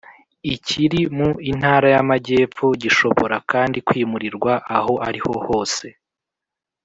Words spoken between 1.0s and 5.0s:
mu intara y Amajyepfo Gishobora kandi kwimurirwa aho